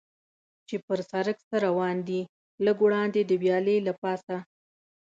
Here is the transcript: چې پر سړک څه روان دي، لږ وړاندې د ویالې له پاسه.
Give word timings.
چې 0.67 0.75
پر 0.87 0.99
سړک 1.11 1.37
څه 1.47 1.55
روان 1.65 1.95
دي، 2.07 2.21
لږ 2.65 2.77
وړاندې 2.85 3.19
د 3.25 3.31
ویالې 3.41 3.77
له 3.87 3.93
پاسه. 4.01 4.37